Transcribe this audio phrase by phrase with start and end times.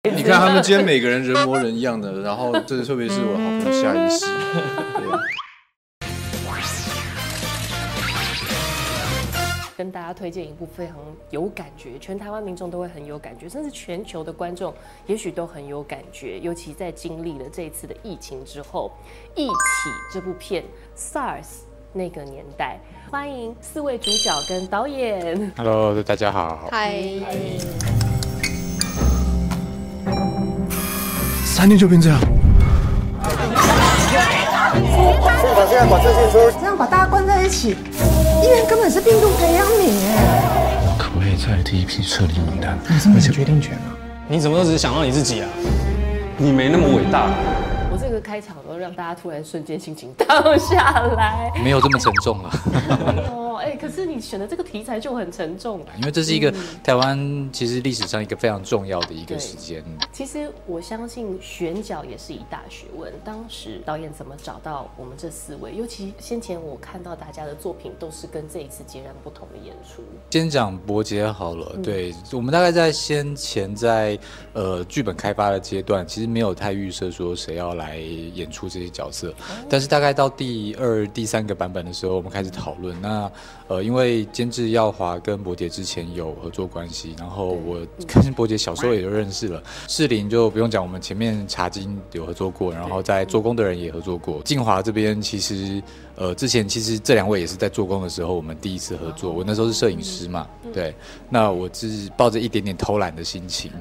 [0.16, 4.24] 你看他们今天每个人人模人样的，然后这特别是我的好朋友夏医师，
[9.76, 10.96] 跟大家推荐一部非常
[11.28, 14.72] 有感觉，全台湾民众都会很有感觉，甚至全球的观众
[15.06, 16.40] 也许都很有感觉。
[16.40, 18.90] 尤其在经历了这一次的疫情之后，
[19.38, 19.52] 《一起》
[20.14, 20.64] 这部片
[20.96, 21.44] SARS
[21.92, 22.80] 那个年代，
[23.10, 25.52] 欢迎四位主角跟导演。
[25.58, 26.68] Hello，大家好。
[26.70, 27.02] 嗨，
[31.60, 33.44] 三天就变这样，现
[35.54, 36.50] 场现在管制进出。
[36.58, 37.76] 这样把大家关在一起，
[38.42, 40.96] 医院根本是病毒培养皿哎！
[40.98, 42.78] 可不可以在第一批撤离名单？
[42.88, 43.92] 你是没有决定权啊！
[44.26, 45.48] 你怎么都只是想到你自己啊？
[46.38, 47.28] 你没那么伟大。
[47.92, 51.52] 我这个开场都让大家突然瞬间心情 荡下来。
[51.62, 52.50] 没有这么沉重了，
[53.28, 53.36] 哦，
[53.70, 55.80] 哎、可是你选的这个题材就很沉重。
[55.96, 56.52] 因为这是一个
[56.82, 59.84] 台湾其实历史上一个非常重要的一个时间。
[60.12, 63.12] 其实我相信选角也是一大学问。
[63.24, 65.74] 当时导演怎么找到我们这四位？
[65.76, 70.02] 尤其先前我看到大家的作品都是跟这一次截然不同的演出。
[70.30, 74.18] 先讲伯杰好了，嗯对我们大概在先前在
[74.52, 79.32] 呃剧本开发的阶段，其实没有太预设说谁要来演出这些角色，
[79.68, 83.00] 但是大概到第二、第三个版本的时候，我们开始讨论。
[83.00, 83.30] 那
[83.68, 94.42] 呃，因为监制耀华跟伯杰之前有合作关系，然后我跟 伯杰小时候也就认识了，士林就不用讲，我们前面茶金有合作过，然后在做工的人也合作过。
[94.42, 95.82] 静华这边其实
[96.20, 100.94] 呃之前其实这两位也是在做工的时候我们第一次合作，我那时候是摄影师嘛，对，
[101.30, 103.72] 那我是抱着一点点偷懒的心情，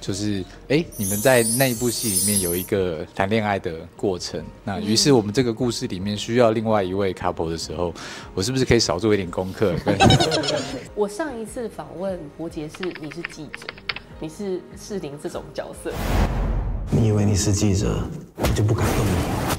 [0.00, 7.92] 就是哎、诶你们在那一部戏里面有一个谈恋爱的过程，那于是我们这个故事里面需要另外一位 couple 的时候，
[8.32, 9.74] 我是不是可以少做一点功课？
[10.94, 13.66] 我上一次访问伯杰是你是记者，
[14.20, 15.92] 你是士林这种角色，
[16.92, 18.00] 你以为你是记者，
[18.36, 19.57] 我就不敢动你。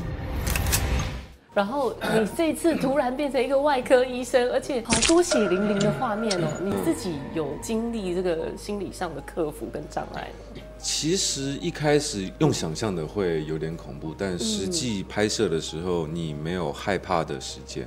[1.54, 10.62] 然后你这次突然变成一个外科医生， 而且好多血淋淋的画面哦，你自己有经历这个心理上的克服跟障碍吗？
[10.82, 17.86] 其实一开始用想象的会有点恐怖，但实际拍摄的时候，你没有害怕的时间，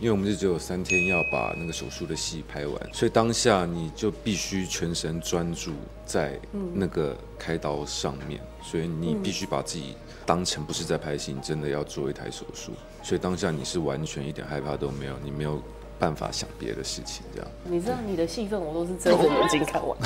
[0.00, 5.72] 因为我们就只有三天要把那个手术的戏拍完，所以当下你就必须全神专注
[6.06, 6.38] 在
[6.72, 12.70] 那个开刀上面，所以你必须把自己当成不是在拍戏，你真的要做一台手术，
[13.02, 15.60] 所以当下你是完全一点害怕都没有，你没有
[15.98, 17.48] 办法想别的事情，这样。
[17.64, 19.96] 你知道你的戏份我都是睁着眼睛看完，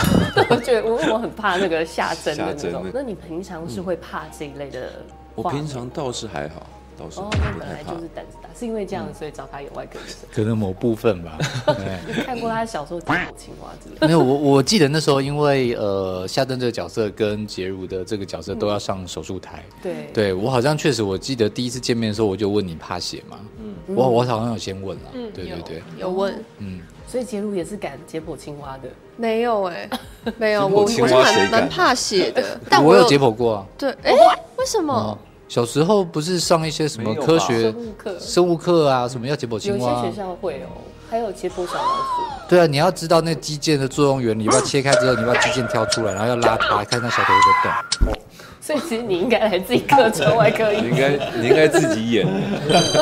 [0.50, 3.02] 我觉得我我很怕那个下针的那种那。
[3.02, 4.92] 你平常是会怕这一类的？
[5.34, 6.66] 我平常倒是还好，
[6.98, 7.90] 倒是哦，不那本来就。
[8.00, 10.28] 是胆子大，是因为这样所以找他演外科医生。
[10.32, 11.38] 可能某部分吧。
[12.24, 14.06] 看过他小时候解剖青蛙之类的？
[14.06, 19.62] 没有，我我记得那时候，因为呃，夏登这个角色跟杰如的这个角色都要上手术台。
[19.82, 23.38] 对对我好像确实，我记得第一次见面的时候，我就问你怕血吗？
[23.62, 25.04] 嗯，我我好像有先问了。
[25.12, 28.88] 对对对，有问嗯，所以杰如也是敢解剖青蛙的。
[29.16, 29.88] 没有哎、
[30.38, 33.66] 没有，我我是蛮蛮怕血的， 但我有有解剖过啊。
[33.78, 34.12] 对，哎、
[34.56, 35.18] 为什么哦？，
[35.52, 40.02] 小时候不是上一些什么科学生物课生物课啊，什么要解剖有些青蛙啊？
[40.02, 40.80] 学校会哦，
[41.10, 42.48] 还有解剖小老鼠。
[42.48, 48.21] 对啊，你要知道那肌腱的作用原理，你把它切开之后，你把肌腱挑出来，然后要拉它，看那小腿会不会动。
[48.62, 52.24] 所以其实你应该来自己课程外科医 你应该你应该自己演。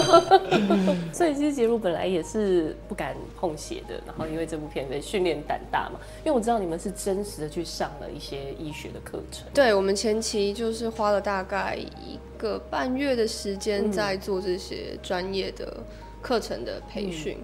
[1.12, 9.46] 所以其实杰如本来也是不敢碰血的，然后因为这部片在训练胆大嘛，因为我知道你们是真实的去上了一些医学的课程。
[9.52, 15.76] 对我们前期就是花了大概一个半月的时间在做这些专业的
[16.22, 17.36] 课程的培训。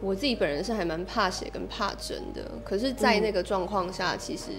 [0.00, 4.50] 我自己本人是还蛮怕血跟怕针的，可是，在那个状况下，其实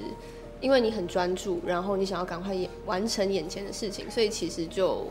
[0.62, 2.56] 因为你很专注，然后你想要赶快
[2.86, 5.06] 完成眼前的事情，所以其实就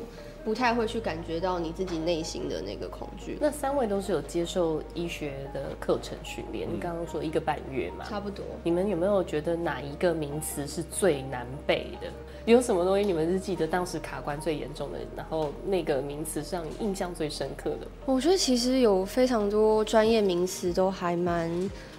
[0.44, 3.38] 不太会去感觉到你自己内心的那个恐惧。
[3.41, 8.44] 那三位都是有接受医学的课程训练，你刚刚说一个半月嘛，差不多。
[8.62, 12.09] 你们有没有觉得哪一个名词是最难背的？
[12.44, 17.87] 有什么东西你们是记得当时卡关最严重的，然后那个名词是让你印象最深刻的？
[18.05, 21.50] 我觉得其实有非常多专业名词都还蛮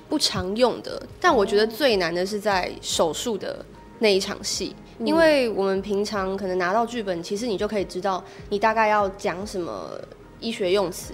[0.09, 3.65] 不常用的，但我觉得最难的是在手术的
[3.99, 9.91] 那一场戏，因为我们平常可能拿到剧本，其实你就可以知道你大概要讲什么
[10.39, 11.13] 医学用词。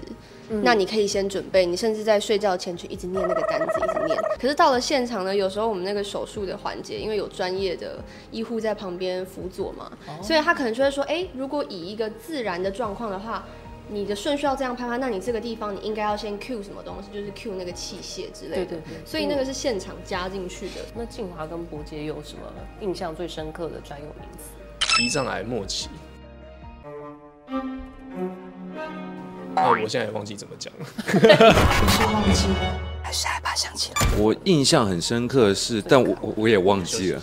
[0.62, 4.18] 那你可以先准备，你甚至在睡觉前去一直念那个单子，一直念。
[4.38, 9.90] 可是到了现场呢，有时候我们那个手术的环节，因为有专业的医护在旁边辅佐嘛，
[10.22, 13.46] 所以他可能就会说，哎、如果以一个自然的状况的话，
[13.92, 18.64] 你的顺序要这样拍拍，那你这个地方你应该要先 cue 什么东西，就是 cue 那个器械之类的。
[18.64, 20.80] 对对对所以那个是现场加进去的。
[20.94, 22.40] 那静华跟伯杰有什么
[22.80, 25.02] 印象最深刻的专有名词？
[25.02, 25.90] 胰脏癌末期。
[29.54, 30.86] 那我现在也忘记怎么讲了。
[31.90, 32.46] 是忘记
[33.02, 34.06] 还是害怕想起来？
[34.16, 37.20] 我印象很深刻的是，但我我我也忘记了，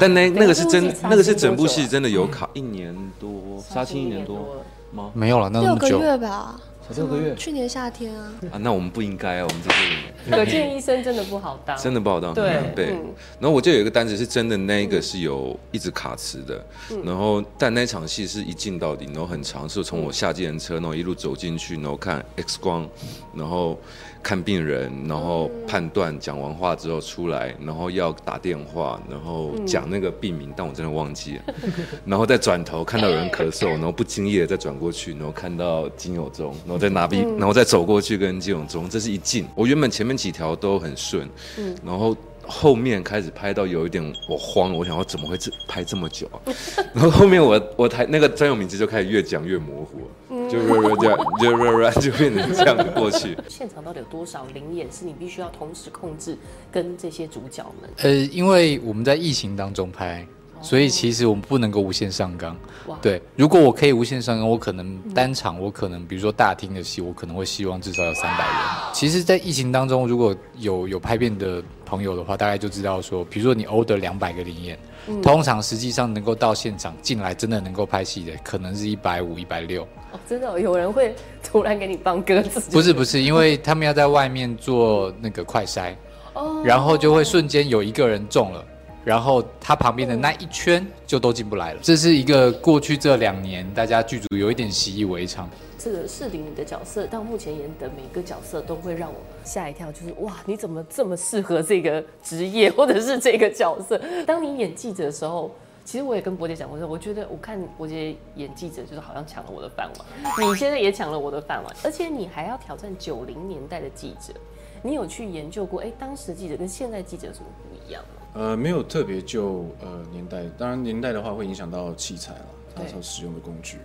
[0.00, 4.64] 但那那个是真，那个是整部戏真的有卡一年多，杀青一年多
[4.96, 5.10] 吗？
[5.14, 6.00] 没有了，那六个久。
[6.00, 6.56] 月吧，
[6.88, 7.34] 才六个月。
[7.34, 8.32] 去年夏天啊。
[8.52, 12.34] 啊，那我们不应该啊，我们这些可见医生真的不好当，真的不好当。
[12.34, 12.60] 对。
[12.74, 12.86] 对。
[12.90, 13.14] 嗯。
[13.40, 17.02] 然后我就有一个单子是真的，那一个是有一直卡词的，嗯。
[17.04, 22.88] 然后但那场戏是一进到底，然后很长，是从我下计程车，然后一路走进去，然后看 X 光，
[23.34, 23.78] 然后
[24.22, 31.54] 看病人，然后判断，讲完话之后出来，然后要打电话，然后讲那个病名，但我真的忘记了，
[32.04, 39.46] 然后再转头看到有人咳嗽，然后不经意的再转过去，然后看到金友中，然后再拿笔，然后再走过去跟金永中，这是一进。
[39.54, 41.28] 我原本前面几条都很顺，
[41.58, 42.16] 嗯然后。
[42.48, 46.38] 后面开始拍到有一点我慌了，我想我怎么会这拍这么久啊？
[46.94, 53.36] 然后后面我我台那个专有名字就开始越讲越模糊了，就这样就就就变成这样子过去。
[53.50, 56.38] 现场到底有多少灵眼是你必须要同时控制
[56.70, 57.90] 跟这些主角们？
[57.96, 60.24] 呃，因为我们在疫情当中拍，
[60.62, 62.56] 所以其实我们不能够无限上纲。
[63.02, 68.56] 对，如果我可以无限上纲，我可能单场，我可能比如说大厅的戏，我可能会希望至少有三百人。
[68.92, 74.78] 其实，在疫情当中，如果有有拍片的朋友的话，大概就知道说，比如说你 order 两百个灵眼，
[75.22, 79.82] 通常实际上能够到现场进来，真的能够拍戏的，可能是一百五、一百六。
[80.12, 82.70] 哦，真的哦、有人会突然给你放鸽子？
[82.70, 85.92] 不是不是，因为他们要在外面做那个快筛，
[86.34, 88.64] 哦然后就会瞬间有一个人中了，
[89.06, 91.80] 然后他旁边的那一圈就都进不来了。
[91.80, 95.48] 这是一个过去这两年大家剧组有一点习以为常。
[95.78, 103.96] 这个适龄的角色到目前演的每个角色都会让我吓一跳，就是哇，你怎么这么适合这个职业或者是这个角色？
[104.26, 105.52] 当你演记者的时候。
[105.84, 110.50] 其实我也跟伯杰讲过，说我觉得我看伯杰演记者，就是好像抢了我的饭碗。
[110.50, 114.34] 你现在也抢了我的饭碗，而且你还要挑战九零年代的记者。
[114.82, 118.25] 你有去研究过，哎，当时记者跟现在记者有什么不一样吗？
[118.36, 123.78] 呃，没有特别就呃年代，当然年代的话会影响到器材了，它对所使用的工具。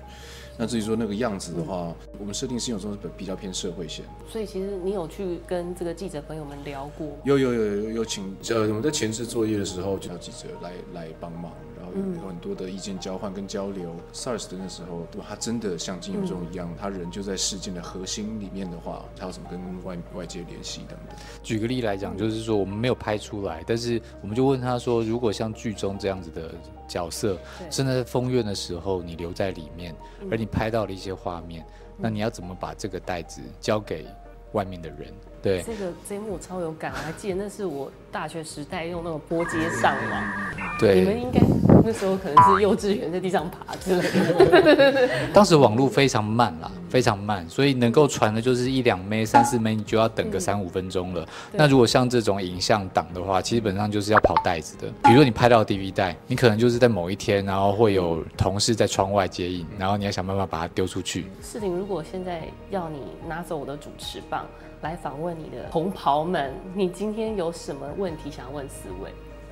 [0.57, 4.06] 那至于说那个样子的话，我们设定是有时候是比较偏社会线。
[4.30, 13.95] 所以其实你有去跟这个记者朋友们聊过，有有有有有请呃我们在前置作业的时候，就要记者来来帮忙，然后有有很多的意见交换跟交流。
[14.13, 21.18] SARS 的那时候，如果他真的像金永中一样，他人就在事件的核心里面的话，他要怎么跟外外界联系等等。
[21.42, 26.53] 举个例来讲，就是说我们没有拍出来，但是我们就问他说，如果像剧中这样子的
[26.91, 27.69] 角色，对。
[27.69, 29.95] 真的在封院的时候你留在里面，
[30.29, 31.65] 而你拍到了一些画面，
[31.97, 34.05] 那你要怎么把这个袋子交给
[34.51, 35.13] 外面的人？
[35.41, 40.99] 对，这个这一幕我超有感，我还记得那是我大学时代用那个拨接上网，对。
[40.99, 41.39] 你们应该
[41.83, 45.09] 那时候可能是幼稚园在地上爬之类的。
[45.33, 51.27] 当时网络非常慢啦，非常慢，所以能够传的就是一两枚、三四枚，你就要等个三五分钟了。
[51.51, 54.87] 那如果像这种影像档的话，基本上就是要跑袋子的。
[55.03, 61.25] 比如说你拍到 DV 带，你可能就是在某一天，然后会有同事在窗外接应，然后你要想办法把它丢出去。
[61.41, 64.45] 世林，如果现在要你拿走我的主持棒
[64.81, 69.11] 来访问你的同袍们，你今天有什么问题想要问四位？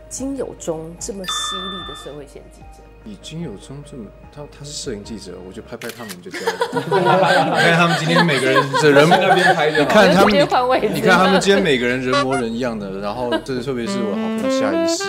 [0.10, 6.56] 金友中这么犀利的社会线记者，以金友中这么，他他是摄影记者，我就拍拍他们就这样。
[6.74, 15.04] 你看他们今天每个人这人那边拍的，你看他们你看他们今天每个人人模人样的，然后这特别是我好朋友夏医师，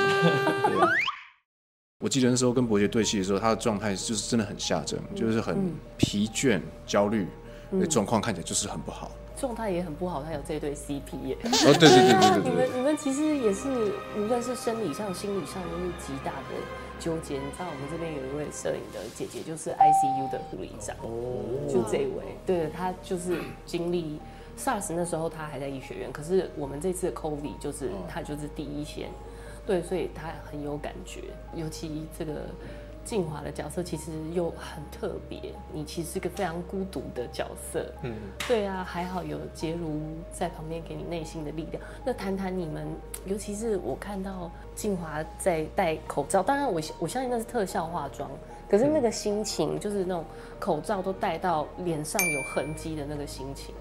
[2.04, 7.26] 我记得那时候跟伯爵对戏的时候，他的状态就是真的很下降，就是很疲倦、焦虑，
[7.70, 9.10] 那状况看起来就是很不好。
[9.40, 11.36] 状态也很不好，他有这对 CP 耶。
[11.42, 16.54] 哦，对对对对对 你们你们其实也是，无论是生理上、心理上，都是极大的
[16.98, 17.36] 纠结。
[17.36, 20.94] 你知道我们这边有一位摄影的姐姐，就是 ICU 的护理长，
[21.66, 24.20] 就这位，对，她就是经历
[24.58, 29.08] SARS 那时候，她还在医学院，可是我们这次的 COVID 就是她就是第一线，
[29.66, 31.22] 对，所以她很有感觉，
[31.54, 32.42] 尤其这个。
[33.04, 38.14] 静华的角色其实又很特别，你其实是个非常孤独的角色，嗯，
[38.46, 41.82] 对啊，还好有杰如在旁边给你内心的力量。
[42.04, 42.86] 那谈谈你们，
[43.26, 48.30] 尤其是我看到静华在戴口罩，当然我我相信那是特效化妆，
[48.68, 50.24] 可是那个心情，就是那种
[50.58, 53.74] 口罩都戴到脸上有痕迹的那个心情，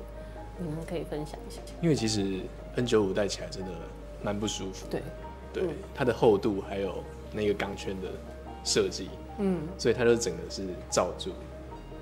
[0.57, 1.61] 你们可以分享一下。
[1.81, 2.41] 因为其实
[2.75, 3.71] N 九五戴起来真的
[4.23, 4.87] 蛮不舒服。
[4.89, 5.03] 对，
[5.53, 8.07] 对嗯，它的厚度还有那个钢圈的
[8.63, 11.31] 设计，嗯，所以它就整个是罩住。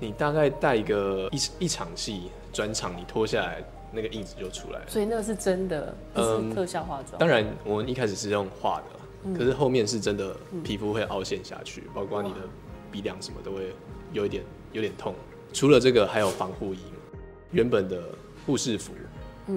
[0.00, 3.62] 你大概带一个一一场戏专场，你脱下来
[3.92, 4.84] 那个印子就出来了。
[4.88, 7.18] 所以那个是真的，不是嗯特效化妆。
[7.18, 12.36] 当然，我们一开始是用画的，可是后面是真的皮肤会凹陷下去，包括你的
[12.92, 13.74] 鼻梁什么都会
[14.12, 15.14] 有一点有点痛。
[15.52, 16.78] 除了这个，还有防护衣，
[17.50, 18.02] 原本的
[18.46, 18.92] 护士服，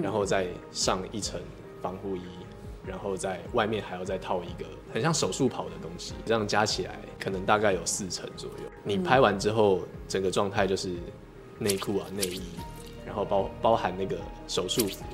[0.02, 1.40] 然后再上一层
[1.80, 2.22] 防护衣，
[2.84, 8.64] 然后在外面还要再套一个很像手术袍的东西，这样加起来可能大概有四成左右。
[8.82, 10.96] 你拍完之后，整个状态就是
[11.58, 12.42] 内裤啊、内衣，
[13.06, 14.16] 然后包包含那个
[14.48, 15.04] 手术服，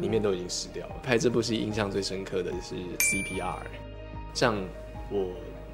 [0.00, 0.94] 里面都已经湿掉了。
[1.02, 3.58] 拍这部戏印象最深刻的是 CPR，
[4.32, 4.56] 像
[5.10, 5.28] 我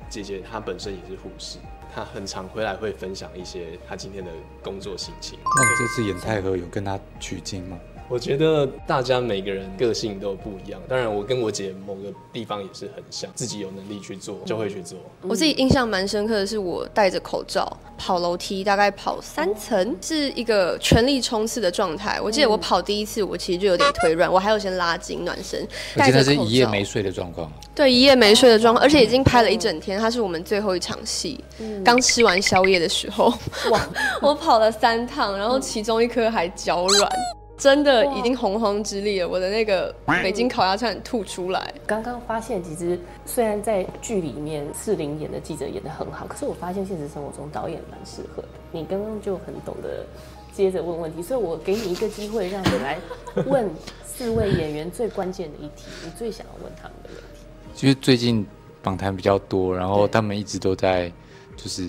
[0.09, 1.59] 姐姐她本身也是护士，
[1.95, 4.31] 她很常回来会分享一些她今天的
[4.63, 5.39] 工作心情。
[5.57, 7.79] 那你这次演太和有跟他取经吗？
[8.09, 14.99] 我觉得大家每个人个性都不一样，当然我跟我姐某个地方也是很像，自己有能力去做就会去做。
[15.23, 22.21] 我自己印象蛮深刻的是，我戴着口罩跑楼梯，大概跑三层，是一个全力冲刺的状态。
[22.21, 27.51] 我记得我跑第一次，我其实就有点腿软，我还有先拉筋暖身，我记得是一夜没睡的状况。
[27.75, 31.43] 对，一夜没睡的状况，而且已经拍了一整天，它是我们最后一场戏。
[31.83, 33.33] 刚吃完宵夜的时候，
[33.71, 33.89] 哇，
[34.21, 37.11] 我跑了三趟，然后其中一颗还脚软，
[37.57, 39.29] 真的已经洪荒之力了。
[39.29, 41.73] 我的那个北京烤鸭差点吐出来。
[41.87, 48.49] 刚刚发现，其实虽然在剧里面四零演的记者演的很好，可是我发现现实生活中导演蛮适合的。
[48.73, 50.05] 你刚刚就很懂得
[50.53, 52.99] 接着问问题，所以我给你一个机会，让你来
[53.47, 53.71] 问
[54.05, 57.41] 四位演员最关键的一题，你最想要问他们的问题。
[57.75, 58.45] 其实最近
[58.83, 61.11] 访谈比较多，然后他们一直都在
[61.57, 61.89] 就是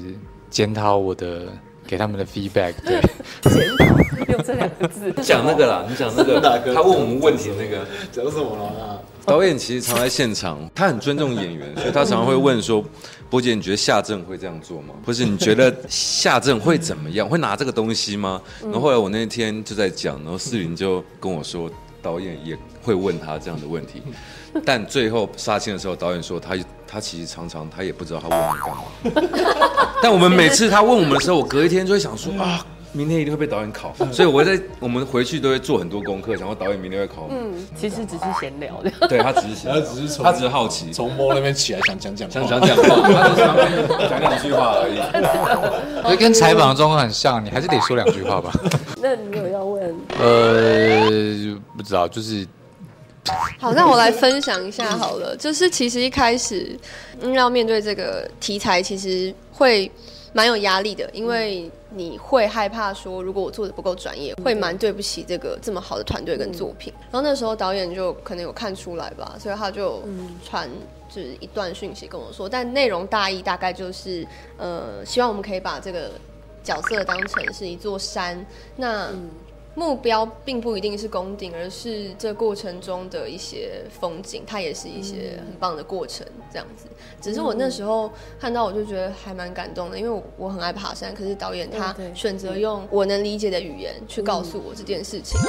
[0.49, 1.47] 检讨我的
[1.87, 2.73] 给他们的 feedback。
[2.83, 3.01] 对，
[3.41, 6.39] 检讨用这两个字讲那个啦，你讲那个，
[6.73, 9.01] 他问我们问题那个讲什么了？
[9.25, 12.83] 导演其实常在现场，他很尊重演员，所以他常常会问说
[13.27, 14.93] ：“波姐，你觉得夏正会这样做吗？
[15.03, 17.27] 或是你觉得夏正会怎么样？
[17.27, 21.67] 会拿这个东西吗？”然后后来我那天就在讲，然后四林就跟我说，
[22.03, 24.03] 导演也会问他这样的问题，
[24.63, 26.55] 但最后杀青的时候，导演说他
[26.87, 29.64] 他其实常常他也不知道他问我们干嘛。
[30.03, 32.65] 但我们每次他问我们的时候，我隔一天就会想说啊。
[32.97, 37.37] 明天一定会被导演考，所以我在我们回去都会做很多功课，想说导演明天会考我们。
[37.51, 38.89] 嗯，其实只是闲聊的。
[39.09, 43.41] 对他只是想他只是从他只是好奇，从摸那边起来想讲讲话，想讲讲话，他只是
[43.99, 44.95] 想讲两句话而已。
[46.07, 48.49] 所以跟采访的状况很像，你还是得说两句话吧。
[49.01, 49.93] 那你有要问？
[50.17, 51.09] 呃，
[51.75, 52.47] 不知道，就是
[53.59, 55.35] 好，那我来分享一下好了。
[55.35, 56.77] 就是其实一开始，
[57.21, 59.91] 嗯，要面对这个题材，其实会
[60.31, 66.93] 蛮有压力的，因为你会害怕说，如果我做的不够专业，会蛮对不起这个这么好的团队跟作品。
[67.11, 70.03] 然后那时候导演就可能有看出来吧，所以他就
[70.47, 70.69] 传
[71.09, 74.27] 就是一段讯息跟我说，但内容大意大概就是，
[74.57, 76.11] 呃，希望我们可以把这个
[76.63, 79.09] 角色当成是一座山，那。
[79.75, 86.87] 目标并不一定是攻顶，而是这过程中的一些风景，它也是一些很棒的过程，这样子。
[87.21, 95.39] 只是我那时候看到，我就觉得还蛮感动的，因为我我很爱爬山，可是导演他选择用我能理解的语言去告诉我这件事情。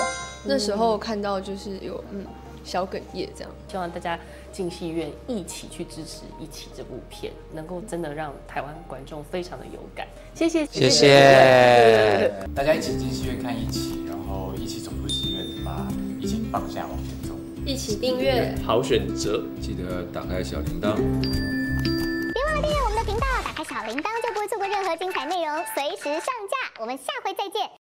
[0.45, 2.25] 那时候看到就是有嗯
[2.64, 3.50] 小哽咽这样。
[3.68, 4.18] 希望大家
[4.52, 10.06] 进戏院一起去支持《一起》这部片，能够真的让台湾观众非常的有感。
[10.35, 15.87] 谢谢，谢谢大家一起进戏院看一起，然后一起走出戏院，把
[16.21, 17.35] 疫情放下往前走。
[17.64, 18.54] 一起订阅。
[18.64, 19.42] 好选择。
[19.61, 20.95] 记得打开小铃铛。
[20.95, 26.80] 别忘了订阅我们的频道，打开小铃铛就不会错过任何精彩内容，随时上架。
[26.80, 27.75] 我们下回再见。